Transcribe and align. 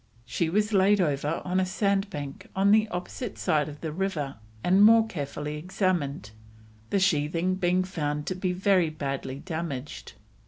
She 0.25 0.49
was 0.49 0.73
laid 0.73 0.99
over 0.99 1.43
on 1.45 1.59
a 1.59 1.63
sandbank 1.67 2.49
on 2.55 2.71
the 2.71 2.87
opposite 2.87 3.37
side 3.37 3.69
of 3.69 3.81
the 3.81 3.91
river 3.91 4.37
and 4.63 4.83
more 4.83 5.05
carefully 5.05 5.57
examined, 5.57 6.31
the 6.89 6.99
sheathing 6.99 7.53
being 7.53 7.83
found 7.83 8.25
to 8.25 8.33
be 8.33 8.51
very 8.51 8.89
badly 8.89 9.35
damaged. 9.37 10.13